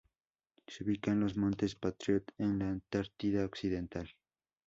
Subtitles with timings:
[0.65, 4.09] Se ubicaba en los montes Patriot, en la Antártida Occidental.